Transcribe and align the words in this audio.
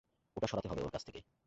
ওটা 0.37 0.47
সরাতে 0.47 0.67
হবে 0.69 0.81
ওর 0.83 0.91
কাছ 0.91 1.03
থেকে। 1.05 1.19